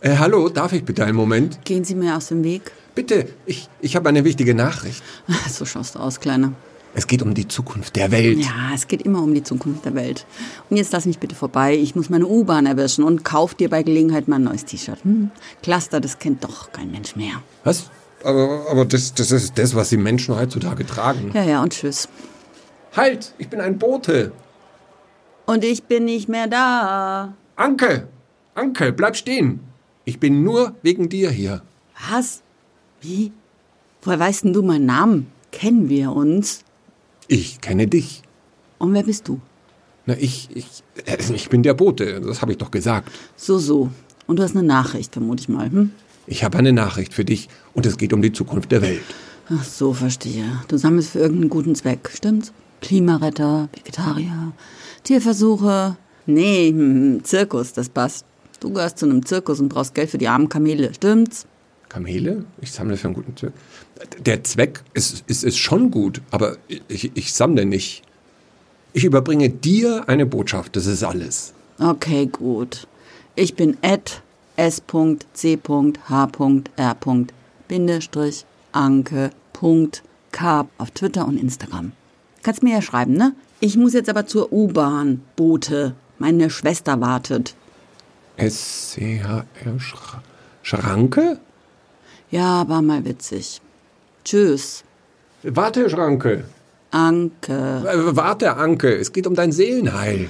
[0.00, 1.64] Äh, hallo, darf ich bitte einen Moment?
[1.64, 2.70] Gehen Sie mir aus dem Weg.
[2.94, 5.02] Bitte, ich, ich habe eine wichtige Nachricht.
[5.48, 6.52] So schaust du aus, Kleiner.
[6.94, 8.38] Es geht um die Zukunft der Welt.
[8.38, 10.24] Ja, es geht immer um die Zukunft der Welt.
[10.70, 11.74] Und jetzt lass mich bitte vorbei.
[11.74, 15.04] Ich muss meine U-Bahn erwischen und kauf dir bei Gelegenheit mal ein neues T-Shirt.
[15.04, 15.30] Hm?
[15.62, 17.42] Cluster, das kennt doch kein Mensch mehr.
[17.64, 17.90] Was?
[18.24, 21.32] Aber, aber das, das ist das, was die Menschen heutzutage tragen.
[21.34, 22.08] Ja, ja, und tschüss.
[22.96, 24.32] Halt, ich bin ein Bote.
[25.44, 27.34] Und ich bin nicht mehr da.
[27.56, 28.08] Anke,
[28.54, 29.60] Anke, bleib stehen.
[30.08, 31.62] Ich bin nur wegen dir hier.
[32.10, 32.40] Was?
[33.00, 33.32] Wie?
[34.02, 35.26] Woher weißt denn du meinen Namen?
[35.50, 36.62] Kennen wir uns?
[37.26, 38.22] Ich kenne dich.
[38.78, 39.40] Und wer bist du?
[40.06, 43.10] Na, ich, ich, äh, ich bin der Bote, das habe ich doch gesagt.
[43.34, 43.90] So, so.
[44.28, 45.90] Und du hast eine Nachricht, vermute ich mal, hm?
[46.28, 49.02] Ich habe eine Nachricht für dich und es geht um die Zukunft der Welt.
[49.48, 50.60] Ach so, verstehe.
[50.68, 52.52] Du sammelst für irgendeinen guten Zweck, stimmt's?
[52.80, 54.52] Klimaretter, Vegetarier,
[55.02, 55.96] Tierversuche.
[56.26, 58.24] Nee, hm, Zirkus, das passt.
[58.60, 61.46] Du gehörst zu einem Zirkus und brauchst Geld für die armen Kamele, stimmt's?
[61.88, 62.44] Kamele?
[62.60, 63.52] Ich sammle für einen guten Zweck.
[64.24, 66.56] Der Zweck ist, ist, ist schon gut, aber
[66.88, 68.02] ich, ich sammle nicht.
[68.92, 71.52] Ich überbringe dir eine Botschaft, das ist alles.
[71.78, 72.86] Okay, gut.
[73.34, 74.22] Ich bin Ed
[74.56, 75.56] S.C.H.R.
[77.68, 79.30] Bindestrich Anke.
[80.32, 81.92] K auf Twitter und Instagram.
[82.42, 83.34] Kannst mir ja schreiben, ne?
[83.60, 85.94] Ich muss jetzt aber zur U-Bahn, Bote.
[86.18, 87.54] Meine Schwester wartet.
[88.36, 90.22] S-C-H-R Schra
[90.62, 91.38] Schranke?
[92.30, 93.60] Ja, war mal witzig.
[94.24, 94.82] Tschüss.
[95.42, 96.44] Warte, Schranke.
[96.90, 97.84] Anke.
[97.86, 98.94] Äh, Warte, Anke.
[98.96, 100.28] Es geht um dein Seelenheil.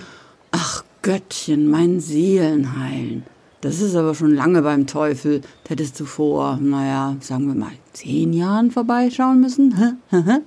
[0.50, 3.24] Ach Göttchen, mein Seelenheilen.
[3.60, 5.40] Das ist aber schon lange beim Teufel.
[5.64, 10.00] Da hättest du vor, naja, sagen wir mal, zehn Jahren vorbeischauen müssen.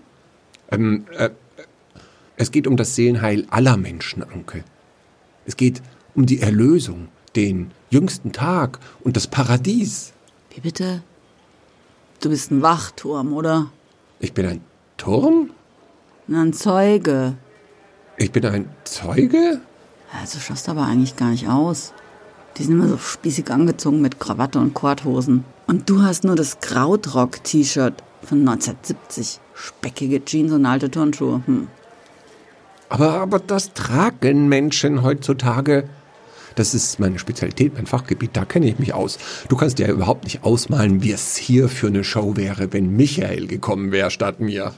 [0.72, 1.32] Ähm, äh,
[2.36, 4.64] es geht um das Seelenheil aller Menschen, Anke.
[5.48, 5.82] Es geht
[6.14, 10.14] um die Erlösung, den jüngsten Tag und das Paradies.
[10.54, 11.02] Wie bitte?
[12.22, 13.68] Du bist ein Wachturm, oder?
[14.20, 14.62] Ich bin ein
[14.98, 15.52] Turm?
[16.28, 17.36] Na, Ein Zeuge.
[18.18, 19.62] Ich bin ein Zeuge?
[20.14, 21.94] Ja, so schaust du aber eigentlich gar nicht aus.
[22.58, 25.46] Die sind immer so spießig angezogen mit Krawatte und Korthosen.
[25.68, 29.40] Und du hast nur das Krautrock-T-Shirt von 1970.
[29.54, 31.42] Speckige Jeans und alte Turnschuhe.
[31.46, 31.68] Hm.
[32.90, 35.88] Aber, aber das tragen Menschen heutzutage.
[36.56, 39.18] Das ist meine Spezialität, mein Fachgebiet, da kenne ich mich aus.
[39.48, 42.96] Du kannst dir ja überhaupt nicht ausmalen, wie es hier für eine Show wäre, wenn
[42.96, 44.74] Michael gekommen wäre statt mir.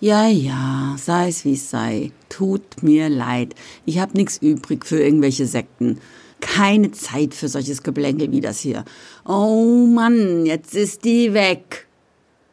[0.00, 2.10] Ja, ja, sei es wie es sei.
[2.28, 3.54] Tut mir leid.
[3.84, 6.00] Ich hab nix übrig für irgendwelche Sekten.
[6.40, 8.84] Keine Zeit für solches Geblänkel wie das hier.
[9.24, 11.86] Oh Mann, jetzt ist die weg.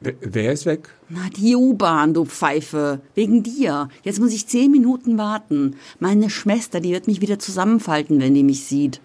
[0.02, 0.90] Wer, ist weg?
[1.10, 3.02] Na, die U-Bahn, du Pfeife.
[3.16, 3.90] Wegen dir.
[4.04, 5.76] Jetzt muss ich zehn Minuten warten.
[6.00, 9.02] Meine Schwester, die wird mich wieder zusammenfalten, wenn die mich sieht.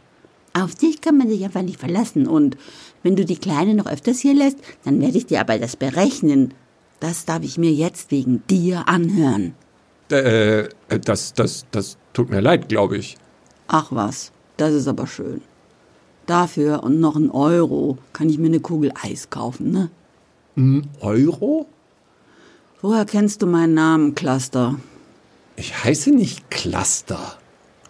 [0.52, 2.28] Auf dich kann man sich einfach nicht verlassen.
[2.28, 2.56] Und
[3.02, 6.54] wenn du die Kleine noch öfters hier lässt, dann werde ich dir aber das berechnen.
[7.00, 9.54] Das darf ich mir jetzt wegen dir anhören.
[10.10, 10.68] Äh,
[11.04, 13.16] das, das, das tut mir leid, glaube ich.
[13.66, 15.40] Ach was, das ist aber schön.
[16.26, 19.90] Dafür und noch ein Euro kann ich mir eine Kugel Eis kaufen, ne?
[20.56, 21.66] Ein Euro?
[22.80, 24.76] Woher kennst du meinen Namen, Cluster?
[25.56, 27.38] Ich heiße nicht Cluster.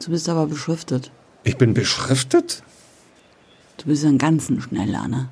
[0.05, 1.11] Du bist aber beschriftet.
[1.45, 2.63] Ich bin beschriftet?
[3.79, 5.29] Du bist ein ganzen Schneller, ne?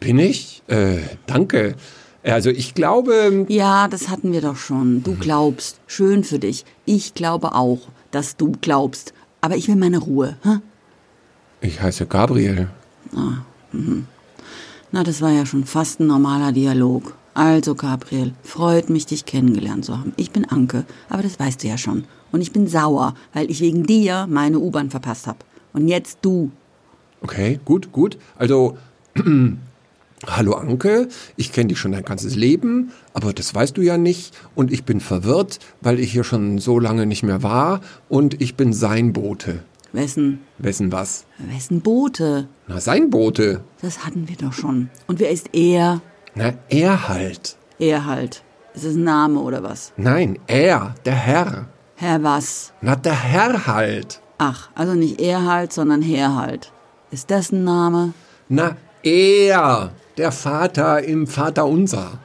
[0.00, 0.62] Bin ich?
[0.66, 1.76] Äh, danke.
[2.22, 5.02] Also ich glaube, Ja, das hatten wir doch schon.
[5.02, 5.78] Du glaubst.
[5.86, 6.64] Schön für dich.
[6.86, 7.80] Ich glaube auch,
[8.10, 9.12] dass du glaubst.
[9.40, 10.36] Aber ich will meine Ruhe.
[10.42, 10.58] Hä?
[11.60, 12.68] ich heiße Gabriel.
[14.94, 17.14] Na, das war ja schon fast ein normaler Dialog.
[17.34, 20.12] Also, Gabriel, freut mich, dich kennengelernt zu haben.
[20.16, 22.04] Ich bin Anke, aber das weißt du ja schon.
[22.30, 25.38] Und ich bin sauer, weil ich wegen dir meine U-Bahn verpasst habe.
[25.72, 26.52] Und jetzt du.
[27.22, 28.18] Okay, gut, gut.
[28.36, 28.78] Also,
[30.28, 34.32] hallo Anke, ich kenne dich schon dein ganzes Leben, aber das weißt du ja nicht.
[34.54, 37.80] Und ich bin verwirrt, weil ich hier schon so lange nicht mehr war.
[38.08, 39.64] Und ich bin sein Bote.
[39.94, 40.40] Wessen?
[40.58, 41.24] Wessen was?
[41.38, 42.48] Wessen Bote?
[42.66, 43.62] Na, sein Bote.
[43.80, 44.90] Das hatten wir doch schon.
[45.06, 46.00] Und wer ist er?
[46.34, 47.56] Na, er halt.
[47.78, 48.42] Er halt.
[48.74, 49.92] Ist es ein Name oder was?
[49.96, 51.68] Nein, er, der Herr.
[51.94, 52.72] Herr was?
[52.80, 54.20] Na, der Herr halt.
[54.38, 56.72] Ach, also nicht er halt, sondern Herr halt.
[57.12, 58.14] Ist das ein Name?
[58.48, 62.18] Na, er, der Vater im Vater unser.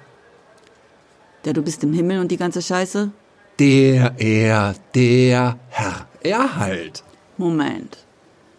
[1.45, 3.11] Der du bist im Himmel und die ganze Scheiße?
[3.59, 6.07] Der, er, der Herr.
[6.23, 7.03] Er halt.
[7.39, 7.97] Moment.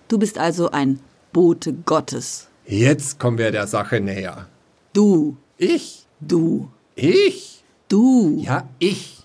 [0.09, 0.99] Du bist also ein
[1.33, 2.49] Bote Gottes.
[2.67, 4.49] Jetzt kommen wir der Sache näher.
[4.93, 6.07] Du, Ich?
[6.21, 7.63] du, Ich?
[7.89, 8.39] du.
[8.41, 9.19] Ja, ich.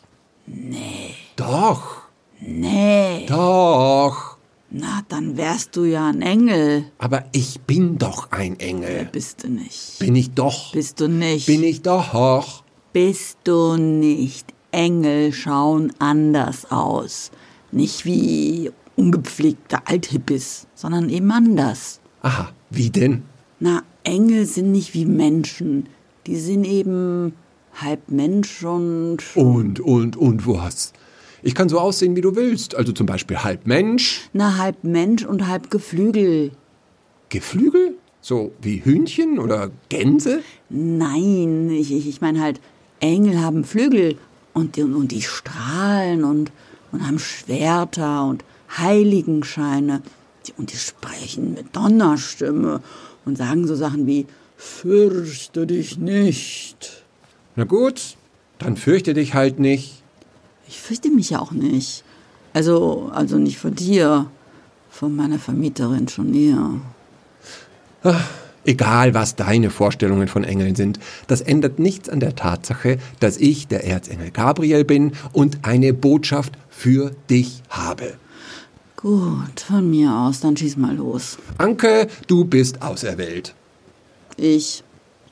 [0.46, 1.16] Nee.
[1.36, 2.04] Doch.
[2.40, 3.26] Nee.
[3.28, 4.38] Doch.
[4.70, 6.92] Na, dann wärst du ja ein Engel.
[6.98, 9.08] Aber ich bin doch ein Engel.
[9.12, 10.00] Bist du nicht.
[10.00, 10.74] Bin ich doch.
[10.74, 11.46] Bist du nicht.
[11.48, 12.64] Bin ich doch.
[12.92, 14.54] Bist du nicht.
[14.72, 17.32] Engel schauen anders aus.
[17.72, 22.00] Nicht wie ungepflegte Althippies, sondern eben anders.
[22.22, 23.24] Aha, wie denn?
[23.60, 25.88] Na, Engel sind nicht wie Menschen.
[26.28, 27.34] Die sind eben
[27.74, 29.20] halb Mensch und.
[29.36, 30.94] Und, und, und was?
[31.44, 32.76] Ich kann so aussehen, wie du willst.
[32.76, 34.30] Also zum Beispiel halb Mensch.
[34.34, 36.52] Na, halb Mensch und halb Geflügel.
[37.30, 37.96] Geflügel?
[38.22, 40.42] So wie Hühnchen oder Gänse?
[40.70, 42.60] Nein, ich, ich, ich meine halt,
[43.00, 44.18] Engel haben Flügel
[44.54, 46.52] und die, und die strahlen und,
[46.92, 48.44] und haben Schwerter und
[48.78, 50.02] Heiligenscheine.
[50.58, 52.82] Und die sprechen mit Donnerstimme
[53.26, 54.28] und sagen so Sachen wie
[54.58, 57.04] Fürchte dich nicht.
[57.56, 58.16] Na gut,
[58.58, 60.02] dann fürchte dich halt nicht.
[60.68, 62.04] Ich fürchte mich ja auch nicht.
[62.54, 64.30] Also, also nicht vor dir,
[64.90, 66.80] von meiner Vermieterin schon eher.
[68.04, 68.30] Ach,
[68.64, 73.68] egal, was deine Vorstellungen von Engeln sind, das ändert nichts an der Tatsache, dass ich
[73.68, 78.14] der Erzengel Gabriel bin und eine Botschaft für dich habe.
[78.98, 81.38] Gut, von mir aus, dann schieß mal los.
[81.58, 83.54] Anke, du bist auserwählt.
[84.38, 84.84] Ich.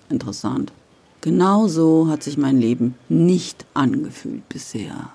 [0.10, 0.71] Interessant.
[1.21, 5.10] Genau so hat sich mein Leben nicht angefühlt bisher.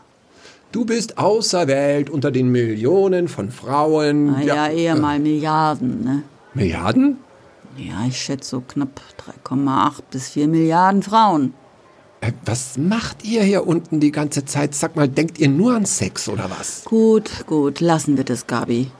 [0.72, 4.32] Du bist auserwählt unter den Millionen von Frauen.
[4.32, 6.22] Na ja, eher mal Milliarden, ne?
[6.54, 7.18] Milliarden?
[7.76, 9.00] Ja, ich schätze so knapp
[9.46, 11.54] 3,8 bis 4 Milliarden Frauen.
[12.20, 14.74] Äh, Was macht ihr hier unten die ganze Zeit?
[14.74, 16.84] Sag mal, denkt ihr nur an Sex oder was?
[16.84, 18.90] Gut, gut, lassen wir das, Gabi.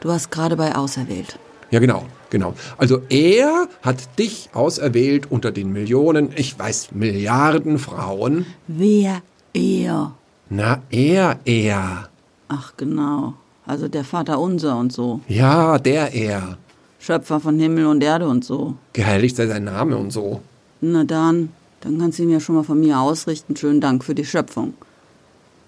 [0.00, 1.38] Du hast gerade bei auserwählt.
[1.70, 2.54] Ja, genau, genau.
[2.78, 8.46] Also er hat dich auserwählt unter den Millionen, ich weiß, Milliarden Frauen.
[8.68, 9.22] Wer
[9.52, 10.12] er?
[10.48, 12.08] Na, er, er.
[12.48, 13.34] Ach genau.
[13.66, 15.20] Also der Vater unser und so.
[15.28, 16.56] Ja, der er.
[17.00, 18.74] Schöpfer von Himmel und Erde und so.
[18.94, 20.40] Geheiligt sei sein Name und so.
[20.80, 23.56] Na dann, dann kannst du ihm ja schon mal von mir ausrichten.
[23.56, 24.74] Schönen Dank für die Schöpfung.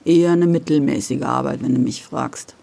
[0.04, 2.54] Eher eine mittelmäßige Arbeit, wenn du mich fragst.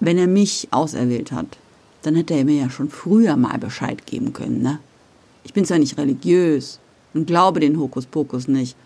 [0.00, 1.58] Wenn er mich auserwählt hat,
[2.02, 4.78] dann hätte er mir ja schon früher mal Bescheid geben können, ne?
[5.44, 6.78] Ich bin zwar nicht religiös
[7.14, 8.76] und glaube den Hokuspokus nicht,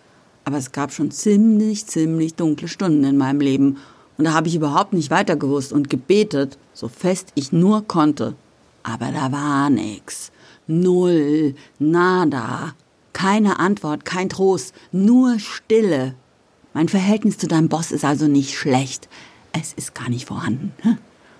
[0.44, 3.78] aber es gab schon ziemlich, ziemlich dunkle Stunden in meinem Leben
[4.16, 8.34] und da habe ich überhaupt nicht weiter gewusst und gebetet, so fest ich nur konnte.
[8.82, 10.30] Aber da war nix.
[10.66, 12.74] Null, nada.
[13.12, 16.14] Keine Antwort, kein Trost, nur Stille.
[16.74, 19.08] Mein Verhältnis zu deinem Boss ist also nicht schlecht.
[19.52, 20.72] Es ist gar nicht vorhanden.
[20.82, 20.98] hm?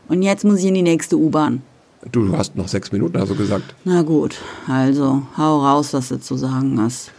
[0.09, 1.63] Und jetzt muss ich in die nächste U-Bahn.
[2.11, 3.75] Du, du hast noch sechs Minuten, also gesagt.
[3.85, 4.37] Na gut,
[4.67, 7.13] also hau raus, was du zu sagen hast.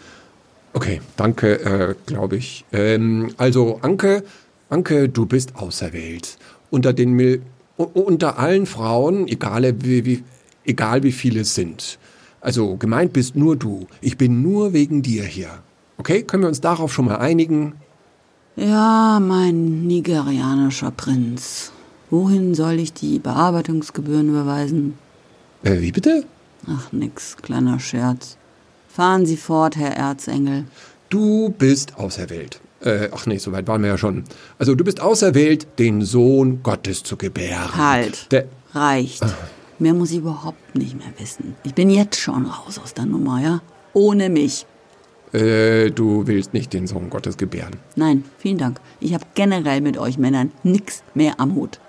[0.74, 2.66] Okay, danke, äh, glaube ich.
[2.74, 4.24] Ähm, also, Anke,
[4.70, 6.38] Anke, du bist auserwählt.
[6.70, 7.42] Unter den Mil
[7.78, 10.24] unter allen Frauen, egal wie, wie,
[10.66, 11.98] egal wie viele es sind.
[12.44, 13.88] Also, gemeint bist nur du.
[14.01, 15.60] Ich bin nur wegen dir hier.
[15.98, 17.75] Okay, können wir uns darauf schon mal einigen?
[18.57, 21.72] Ja, mein nigerianischer Prinz.
[22.10, 24.98] Wohin soll ich die Bearbeitungsgebühren überweisen?
[25.63, 26.25] Äh, wie bitte?
[26.68, 28.36] Ach nix, kleiner Scherz.
[28.90, 30.66] Fahren Sie fort, Herr Erzengel.
[31.07, 32.60] Du bist auserwählt.
[32.81, 34.25] Äh, ach nee, soweit waren wir ja schon.
[34.60, 37.73] Also, du bist auserwählt, den Sohn Gottes zu gebären.
[37.78, 38.30] Halt.
[38.33, 39.23] Der, Reicht.
[39.80, 41.56] Mehr muss ich überhaupt nicht mehr wissen.
[41.63, 43.61] Ich bin jetzt schon raus aus der Nummer, ja?
[43.94, 44.65] Ohne mich.
[45.33, 47.75] äh, du willst nicht den Sohn Gottes gebären.
[47.95, 48.80] Nein, vielen Dank.
[48.99, 51.80] Ich habe generell mit euch Männern nix mehr am Hut.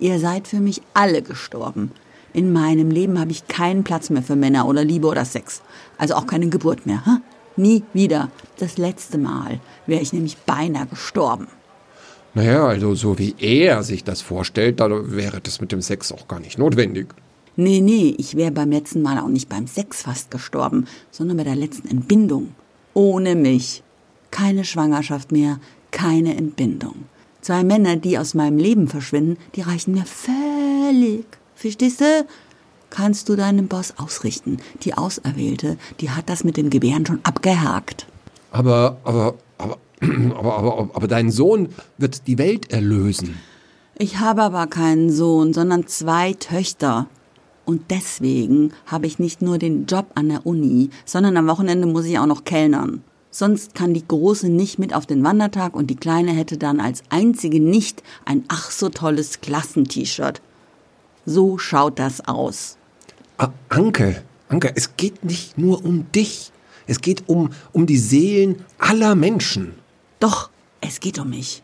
[0.00, 1.92] Ihr seid für mich alle gestorben.
[2.32, 5.62] In meinem Leben habe ich keinen Platz mehr für Männer oder Liebe oder Sex.
[5.96, 7.04] Also auch keine Geburt mehr.
[7.04, 7.10] Hä?
[7.56, 8.30] Nie wieder.
[8.58, 11.48] Das letzte Mal wäre ich nämlich beinahe gestorben.
[12.34, 16.28] Naja, also so wie er sich das vorstellt, da wäre das mit dem Sex auch
[16.28, 17.08] gar nicht notwendig.
[17.60, 21.42] Nee, nee, ich wäre beim letzten Mal auch nicht beim Sex fast gestorben, sondern bei
[21.42, 22.54] der letzten Entbindung.
[22.94, 23.82] Ohne mich.
[24.30, 25.58] Keine Schwangerschaft mehr,
[25.90, 27.06] keine Entbindung.
[27.40, 31.24] Zwei Männer, die aus meinem Leben verschwinden, die reichen mir völlig.
[31.56, 32.26] Verstehst du?
[32.90, 34.58] Kannst du deinem Boss ausrichten.
[34.82, 38.06] Die Auserwählte, die hat das mit dem Gebären schon abgehakt.
[38.52, 43.36] Aber, aber, aber, aber, aber, aber dein Sohn wird die Welt erlösen.
[43.98, 47.08] Ich habe aber keinen Sohn, sondern zwei Töchter.
[47.68, 52.06] Und deswegen habe ich nicht nur den Job an der Uni, sondern am Wochenende muss
[52.06, 53.02] ich auch noch kellnern.
[53.30, 57.02] Sonst kann die Große nicht mit auf den Wandertag und die Kleine hätte dann als
[57.10, 60.40] einzige nicht ein ach so tolles Klassen-T-Shirt.
[61.26, 62.78] So schaut das aus.
[63.36, 66.52] Ah, Anke, Anke, es geht nicht nur um dich.
[66.86, 69.74] Es geht um, um die Seelen aller Menschen.
[70.20, 70.48] Doch,
[70.80, 71.62] es geht um mich.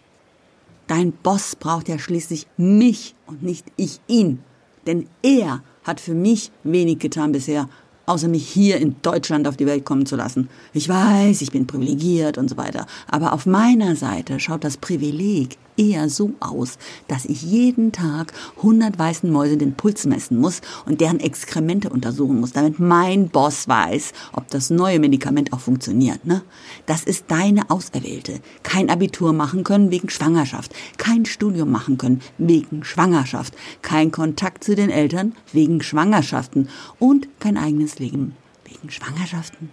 [0.86, 4.40] Dein Boss braucht ja schließlich mich und nicht ich ihn.
[4.86, 7.68] Denn er hat für mich wenig getan bisher,
[8.06, 10.48] außer mich hier in Deutschland auf die Welt kommen zu lassen.
[10.72, 15.58] Ich weiß, ich bin privilegiert und so weiter, aber auf meiner Seite schaut das Privileg
[15.76, 21.00] eher so aus, dass ich jeden Tag 100 weißen Mäuse den Puls messen muss und
[21.00, 26.24] deren Exkremente untersuchen muss, damit mein Boss weiß, ob das neue Medikament auch funktioniert.
[26.24, 26.42] Ne?
[26.86, 28.40] Das ist deine Auserwählte.
[28.62, 34.74] Kein Abitur machen können wegen Schwangerschaft, kein Studium machen können wegen Schwangerschaft, kein Kontakt zu
[34.74, 36.68] den Eltern wegen Schwangerschaften
[36.98, 39.70] und kein eigenes Leben wegen Schwangerschaften.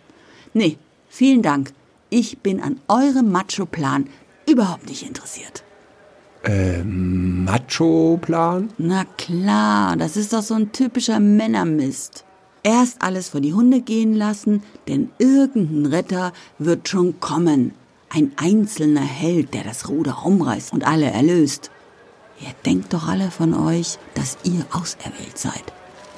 [0.53, 0.77] Nee,
[1.09, 1.73] vielen Dank.
[2.09, 4.07] Ich bin an eurem Macho-Plan
[4.47, 5.63] überhaupt nicht interessiert.
[6.43, 8.69] Ähm, Macho-Plan?
[8.77, 12.25] Na klar, das ist doch so ein typischer Männermist.
[12.63, 17.73] Erst alles vor die Hunde gehen lassen, denn irgendein Retter wird schon kommen.
[18.09, 21.71] Ein einzelner Held, der das Ruder umreißt und alle erlöst.
[22.39, 25.63] Ihr denkt doch alle von euch, dass ihr auserwählt seid.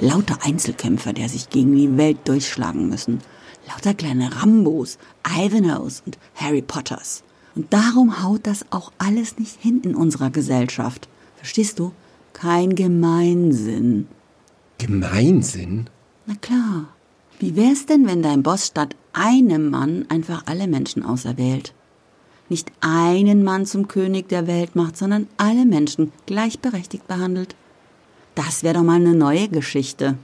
[0.03, 3.21] Lauter Einzelkämpfer, der sich gegen die Welt durchschlagen müssen.
[3.69, 7.23] Lauter kleine Rambos, Ivanhoes und Harry Potters.
[7.55, 11.07] Und darum haut das auch alles nicht hin in unserer Gesellschaft.
[11.37, 11.93] Verstehst du?
[12.33, 14.09] Kein Gemeinsinn.
[14.77, 15.89] Gemeinsinn?
[16.25, 16.89] Na klar.
[17.39, 21.73] Wie wär's denn, wenn dein Boss statt einem Mann einfach alle Menschen auserwählt?
[22.49, 27.55] Nicht einen Mann zum König der Welt macht, sondern alle Menschen gleichberechtigt behandelt.
[28.35, 30.17] Das wäre doch mal eine neue Geschichte.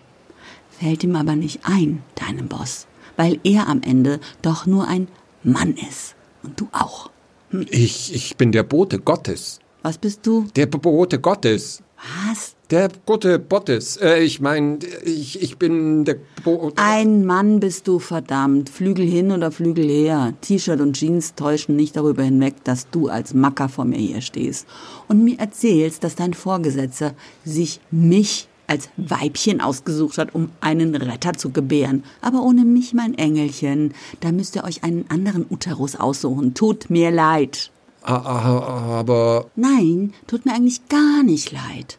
[0.79, 2.87] Fällt ihm aber nicht ein, deinem Boss,
[3.17, 5.07] weil er am Ende doch nur ein
[5.43, 6.15] Mann ist.
[6.43, 7.09] Und du auch.
[7.51, 9.59] Ich, ich bin der Bote Gottes.
[9.81, 10.47] Was bist du?
[10.55, 11.83] Der Bote Gottes.
[12.27, 12.55] Was?
[12.71, 13.97] Der Bote Gottes.
[13.97, 16.79] Äh, ich meine, ich, ich bin der Bote.
[16.79, 18.69] Ein Mann bist du, verdammt.
[18.69, 20.33] Flügel hin oder Flügel her.
[20.41, 24.67] T-Shirt und Jeans täuschen nicht darüber hinweg, dass du als Macker vor mir hier stehst
[25.07, 31.33] und mir erzählst, dass dein Vorgesetzter sich mich als Weibchen ausgesucht hat, um einen Retter
[31.33, 32.03] zu gebären.
[32.21, 36.53] Aber ohne mich, mein Engelchen, da müsst ihr euch einen anderen Uterus aussuchen.
[36.53, 37.71] Tut mir leid.
[38.03, 39.47] Aber.
[39.55, 41.97] Nein, tut mir eigentlich gar nicht leid.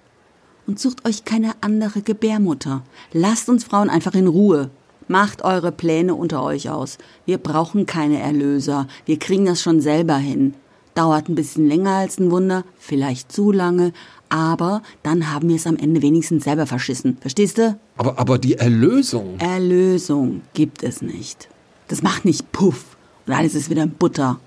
[0.70, 2.84] Und sucht euch keine andere Gebärmutter.
[3.12, 4.70] Lasst uns Frauen einfach in Ruhe.
[5.08, 6.96] Macht eure Pläne unter euch aus.
[7.26, 8.86] Wir brauchen keine Erlöser.
[9.04, 10.54] Wir kriegen das schon selber hin.
[10.94, 13.92] Dauert ein bisschen länger als ein Wunder, vielleicht zu lange,
[14.28, 17.18] aber dann haben wir es am Ende wenigstens selber verschissen.
[17.20, 17.76] Verstehst du?
[17.96, 19.40] Aber, aber die Erlösung.
[19.40, 21.48] Erlösung gibt es nicht.
[21.88, 22.96] Das macht nicht Puff
[23.26, 24.38] und alles ist wieder in Butter.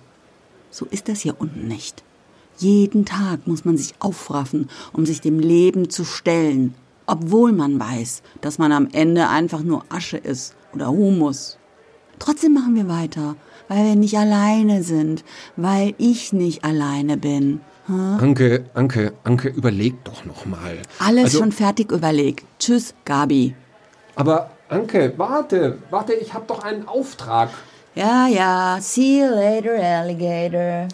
[0.72, 2.02] So ist das hier unten nicht.
[2.58, 6.74] Jeden Tag muss man sich aufraffen, um sich dem Leben zu stellen,
[7.06, 11.58] obwohl man weiß, dass man am Ende einfach nur Asche ist oder Humus.
[12.20, 13.36] Trotzdem machen wir weiter,
[13.68, 15.24] weil wir nicht alleine sind,
[15.56, 17.62] weil ich nicht alleine bin.
[17.88, 18.18] Hm?
[18.22, 20.78] Anke, Anke, Anke, überleg doch noch mal.
[21.00, 22.46] Alles also, schon fertig überlegt.
[22.60, 23.56] Tschüss, Gabi.
[24.16, 27.50] Aber Anke, warte, warte, ich hab doch einen Auftrag.
[27.96, 30.88] Ja, ja, see you later, Alligator.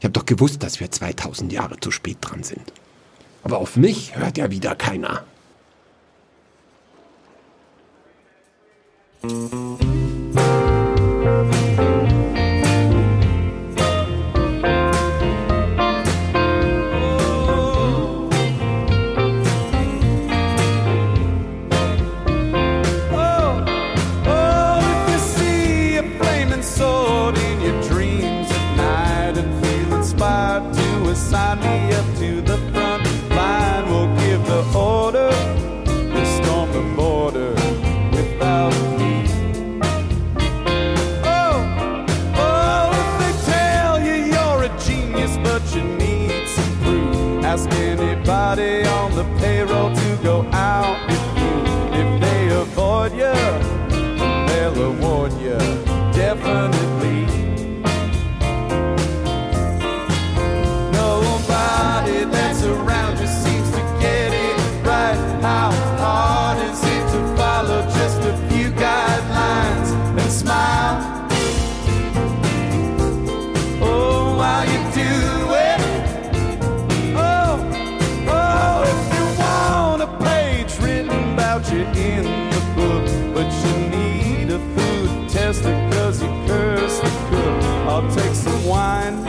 [0.00, 2.72] Ich hab doch gewusst, dass wir 2000 Jahre zu spät dran sind.
[3.42, 5.24] Aber auf mich hört ja wieder keiner.
[88.68, 89.24] wine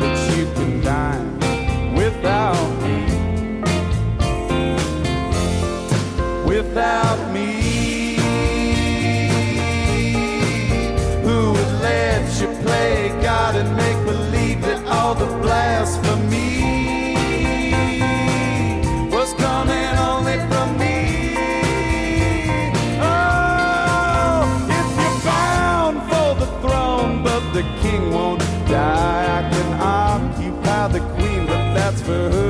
[0.00, 2.96] that you can dine without me.
[6.46, 7.35] Without me.
[32.06, 32.45] whisper